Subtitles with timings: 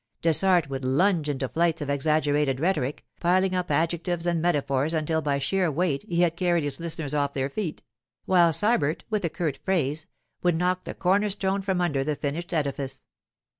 [0.23, 5.37] Dessart would lunge into flights of exaggerated rhetoric, piling up adjectives and metaphors until by
[5.37, 7.83] sheer weight he had carried his listeners off their feet;
[8.25, 10.07] while Sybert, with a curt phrase,
[10.41, 13.03] would knock the corner stone from under the finished edifice.